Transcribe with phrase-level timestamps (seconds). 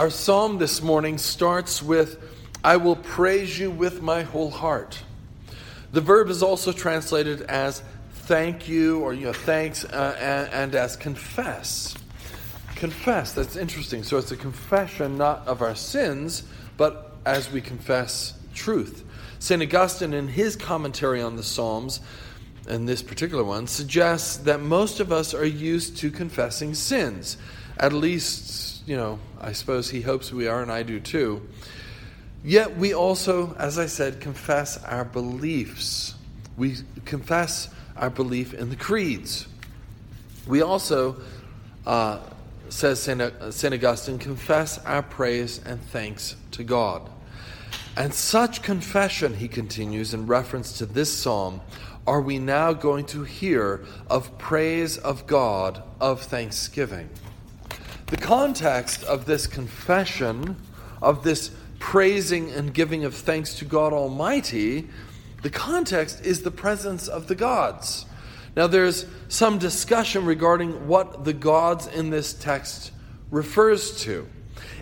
[0.00, 2.24] Our psalm this morning starts with,
[2.64, 5.02] I will praise you with my whole heart.
[5.92, 10.74] The verb is also translated as thank you or you know, thanks uh, and, and
[10.74, 11.94] as confess.
[12.76, 14.02] Confess, that's interesting.
[14.02, 16.44] So it's a confession not of our sins,
[16.78, 19.04] but as we confess truth.
[19.38, 19.60] St.
[19.62, 22.00] Augustine, in his commentary on the Psalms,
[22.66, 27.36] and this particular one, suggests that most of us are used to confessing sins.
[27.76, 31.46] At least, you know, I suppose he hopes we are, and I do too.
[32.42, 36.14] Yet we also, as I said, confess our beliefs.
[36.56, 39.46] We confess our belief in the creeds.
[40.46, 41.16] We also,
[41.86, 42.20] uh,
[42.70, 43.20] says St.
[43.74, 47.08] Augustine, confess our praise and thanks to God.
[47.96, 51.60] And such confession, he continues in reference to this psalm,
[52.06, 57.10] are we now going to hear of praise of God, of thanksgiving.
[58.10, 60.56] The context of this confession,
[61.00, 64.88] of this praising and giving of thanks to God Almighty,
[65.42, 68.06] the context is the presence of the gods.
[68.56, 72.90] Now, there's some discussion regarding what the gods in this text
[73.30, 74.28] refers to.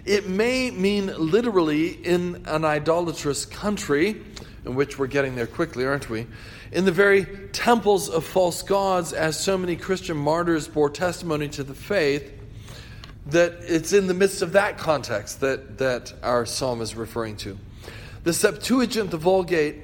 [0.06, 4.22] It may mean literally in an idolatrous country,
[4.64, 6.26] in which we're getting there quickly, aren't we?
[6.72, 11.62] In the very temples of false gods, as so many Christian martyrs bore testimony to
[11.62, 12.32] the faith,
[13.28, 17.58] that it's in the midst of that context that, that our psalm is referring to.
[18.24, 19.76] The Septuagint, the Vulgate,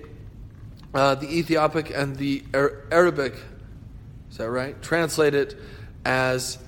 [0.94, 3.34] uh, the Ethiopic, and the Arabic,
[4.30, 4.80] is that right?
[4.82, 5.56] Translate it
[6.04, 6.58] as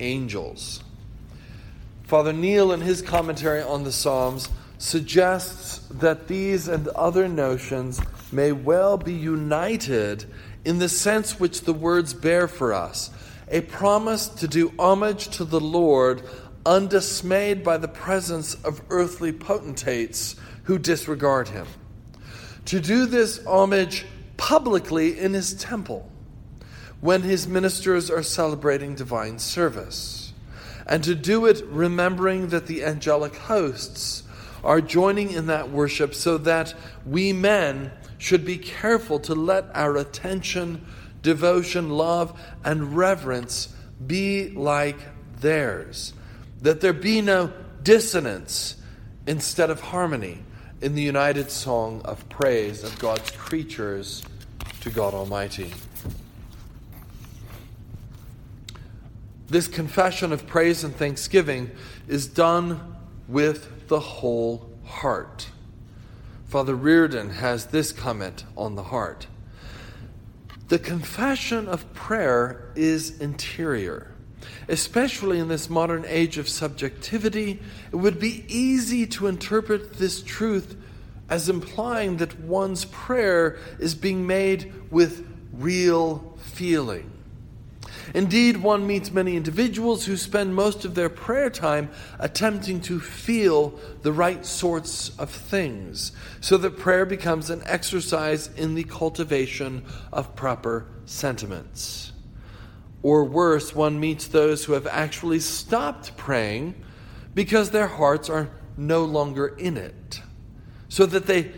[0.00, 0.82] angels.
[2.04, 8.00] Father Neale, in his commentary on the Psalms, suggests that these and other notions
[8.32, 10.24] may well be united
[10.64, 13.10] in the sense which the words bear for us
[13.52, 16.22] a promise to do homage to the Lord,
[16.64, 21.66] undismayed by the presence of earthly potentates who disregard him.
[22.66, 24.06] To do this homage
[24.38, 26.08] publicly in his temple
[27.00, 30.32] when his ministers are celebrating divine service,
[30.86, 34.22] and to do it remembering that the angelic hosts
[34.64, 36.72] are joining in that worship so that
[37.04, 40.80] we men should be careful to let our attention
[41.22, 43.74] devotion, love, and reverence
[44.04, 44.98] be like
[45.40, 46.12] theirs.
[46.60, 47.52] That there be no
[47.82, 48.76] dissonance
[49.26, 50.38] instead of harmony
[50.80, 54.22] in the united song of praise of God's creatures
[54.80, 55.72] to God Almighty.
[59.48, 61.70] This confession of praise and thanksgiving
[62.08, 62.96] is done
[63.28, 65.50] with the whole heart.
[66.46, 69.26] Father Reardon has this comment on the heart.
[70.72, 74.14] The confession of prayer is interior.
[74.68, 77.60] Especially in this modern age of subjectivity,
[77.92, 80.74] it would be easy to interpret this truth
[81.28, 87.11] as implying that one's prayer is being made with real feeling.
[88.14, 93.78] Indeed, one meets many individuals who spend most of their prayer time attempting to feel
[94.02, 100.36] the right sorts of things, so that prayer becomes an exercise in the cultivation of
[100.36, 102.12] proper sentiments.
[103.02, 106.74] Or worse, one meets those who have actually stopped praying
[107.34, 110.20] because their hearts are no longer in it,
[110.88, 111.52] so that they,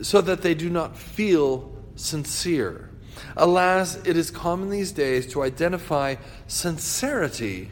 [0.00, 2.89] so that they do not feel sincere.
[3.36, 6.16] Alas, it is common these days to identify
[6.46, 7.70] sincerity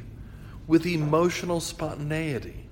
[0.67, 2.67] with emotional spontaneity.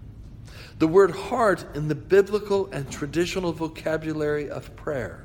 [0.78, 5.24] The word heart in the biblical and traditional vocabulary of prayer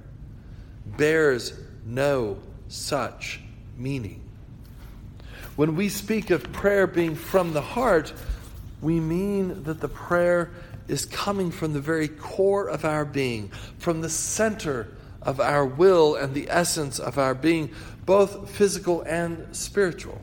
[0.85, 1.53] bears
[1.85, 2.39] no
[2.69, 3.41] such
[3.77, 4.21] meaning.
[5.57, 8.13] When we speak of prayer being from the heart,
[8.81, 10.51] we mean that the prayer
[10.87, 14.87] is coming from the very core of our being, from the center
[15.21, 17.71] of our will and the essence of our being,
[18.05, 20.21] both physical and spiritual.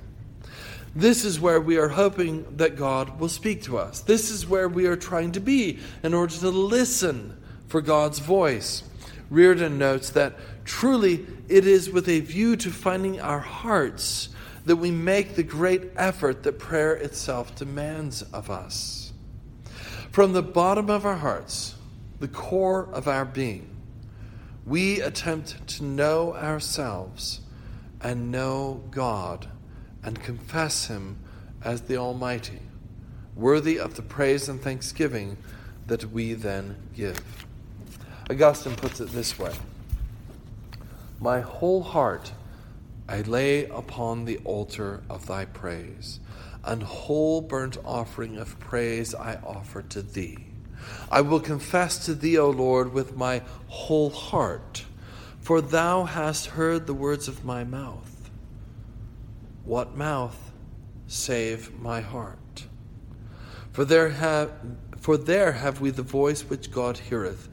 [0.94, 4.00] This is where we are hoping that God will speak to us.
[4.00, 8.83] This is where we are trying to be in order to listen for God's voice.
[9.30, 10.34] Reardon notes that
[10.65, 14.30] truly it is with a view to finding our hearts
[14.65, 19.12] that we make the great effort that prayer itself demands of us.
[20.10, 21.74] From the bottom of our hearts,
[22.21, 23.68] the core of our being,
[24.68, 27.41] we attempt to know ourselves
[28.03, 29.48] and know God
[30.03, 31.18] and confess Him
[31.65, 32.60] as the Almighty,
[33.34, 35.38] worthy of the praise and thanksgiving
[35.86, 37.20] that we then give.
[38.30, 39.54] Augustine puts it this way
[41.18, 42.32] My whole heart
[43.09, 46.20] I lay upon the altar of thy praise.
[46.65, 50.47] and whole burnt offering of praise I offer to thee.
[51.10, 54.84] I will confess to thee, O Lord, with my whole heart,
[55.41, 58.30] for thou hast heard the words of my mouth.
[59.65, 60.53] What mouth
[61.07, 62.66] save my heart?
[63.72, 64.53] For there have
[64.98, 67.48] for there have we the voice which God heareth,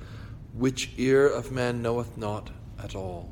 [0.53, 2.49] which ear of man knoweth not
[2.81, 3.29] at all.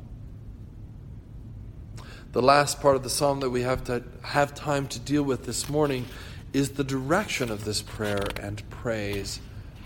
[2.31, 5.45] The last part of the psalm that we have to have time to deal with
[5.45, 6.06] this morning
[6.51, 9.40] is the direction of this prayer and praise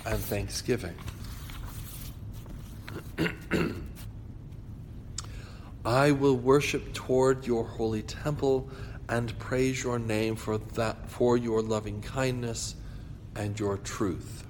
[0.07, 0.95] and thanksgiving.
[5.85, 8.69] I will worship toward your holy temple
[9.09, 12.75] and praise your name for that for your loving kindness
[13.35, 14.45] and your truth.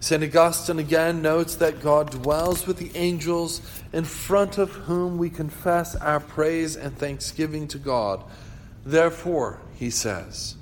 [0.00, 0.22] St.
[0.22, 3.60] Augustine again notes that God dwells with the angels
[3.92, 8.22] in front of whom we confess our praise and thanksgiving to God.
[8.84, 10.56] Therefore, he says,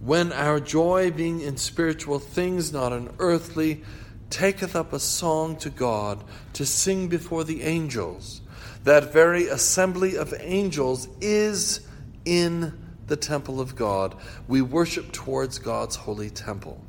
[0.00, 3.82] when our joy, being in spiritual things, not in earthly,
[4.30, 6.24] taketh up a song to God
[6.54, 8.40] to sing before the angels,
[8.84, 11.86] that very assembly of angels is
[12.24, 12.72] in
[13.08, 14.14] the temple of God.
[14.48, 16.80] We worship towards God's holy temple.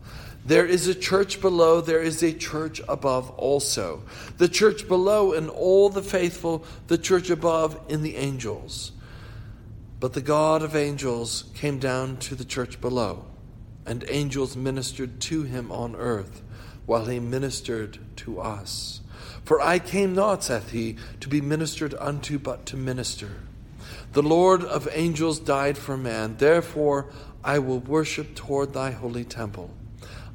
[0.46, 4.04] There is a church below, there is a church above also.
[4.38, 8.92] The church below in all the faithful, the church above in the angels.
[10.01, 13.24] But the God of angels came down to the church below,
[13.86, 16.42] and angels ministered to him on earth,
[16.88, 19.01] while he ministered to us.
[19.45, 23.44] For I came not, saith he, to be ministered unto, but to minister.
[24.13, 27.06] The Lord of angels died for man, therefore
[27.44, 29.69] I will worship toward thy holy temple.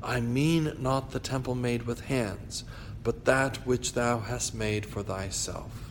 [0.00, 2.62] I mean not the temple made with hands,
[3.02, 5.86] but that which thou hast made for thyself.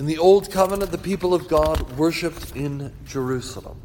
[0.00, 3.78] In the Old Covenant, the people of God worshipped in Jerusalem.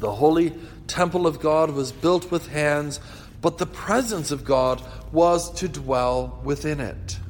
[0.00, 0.52] The holy
[0.88, 2.98] temple of God was built with hands,
[3.40, 4.82] but the presence of God
[5.12, 7.20] was to dwell within it.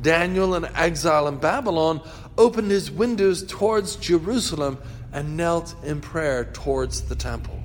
[0.00, 2.00] Daniel, in exile in Babylon,
[2.36, 4.76] opened his windows towards Jerusalem
[5.12, 7.60] and knelt in prayer towards the temple.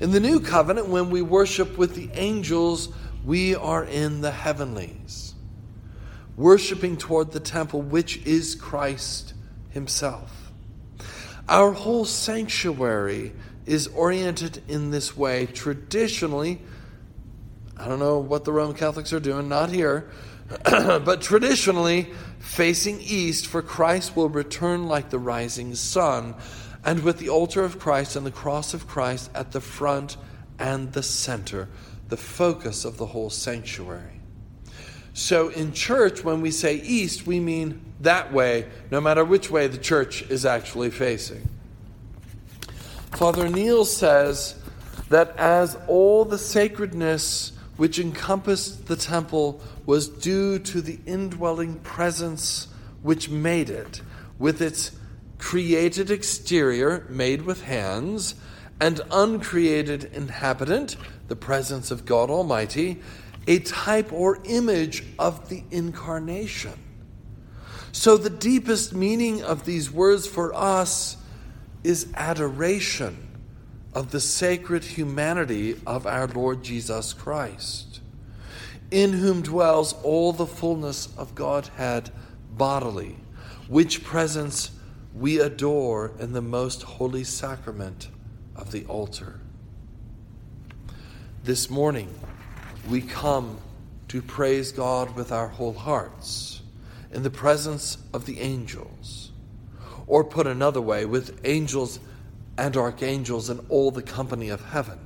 [0.00, 2.88] In the new covenant, when we worship with the angels,
[3.24, 5.27] we are in the heavenlies,
[6.38, 9.34] worshiping toward the temple, which is Christ
[9.70, 10.52] Himself.
[11.48, 13.32] Our whole sanctuary
[13.66, 15.46] is oriented in this way.
[15.46, 16.60] Traditionally,
[17.76, 20.10] I don't know what the Roman Catholics are doing, not here,
[20.64, 22.08] but traditionally,
[22.38, 26.36] facing east, for Christ will return like the rising sun
[26.84, 30.16] and with the altar of Christ and the cross of Christ at the front
[30.58, 31.68] and the center,
[32.08, 34.17] the focus of the whole sanctuary.
[35.18, 39.66] So in church, when we say east, we mean that way, no matter which way
[39.66, 41.48] the church is actually facing.
[43.10, 44.54] Father Neale says
[45.08, 52.68] that as all the sacredness which encompassed the temple was due to the indwelling presence
[53.02, 54.00] which made it,
[54.38, 54.92] with its
[55.36, 58.36] created exterior made with hands,
[58.80, 63.00] and uncreated inhabitant, the presence of God Almighty,
[63.48, 66.74] a type or image of the incarnation.
[67.92, 71.16] So, the deepest meaning of these words for us
[71.82, 73.16] is adoration
[73.94, 78.00] of the sacred humanity of our Lord Jesus Christ,
[78.90, 82.10] in whom dwells all the fullness of Godhead
[82.50, 83.16] bodily,
[83.66, 84.72] which presence
[85.14, 88.08] we adore in the most holy sacrament
[88.54, 89.40] of the altar.
[91.44, 92.14] This morning,
[92.88, 93.58] we come
[94.08, 96.62] to praise God with our whole hearts
[97.12, 99.30] in the presence of the angels.
[100.06, 102.00] Or put another way, with angels
[102.56, 104.98] and archangels and all the company of heaven.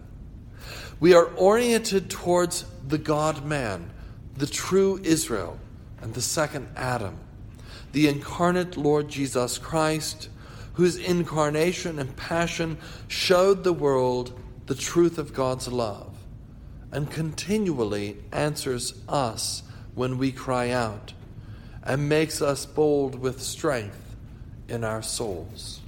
[1.01, 3.91] We are oriented towards the God man,
[4.37, 5.59] the true Israel,
[6.01, 7.19] and the second Adam
[7.93, 10.29] the incarnate Lord Jesus Christ,
[10.75, 16.12] whose incarnation and passion showed the world the truth of God's love
[16.93, 19.63] and continually answers us
[19.95, 21.15] when we cry out
[21.83, 24.15] and makes us bold with strength
[24.69, 25.81] in our souls.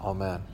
[0.00, 0.46] Amen.